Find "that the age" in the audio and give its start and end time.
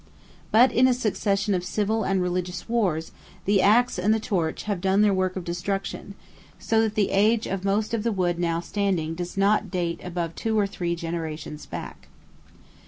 6.81-7.45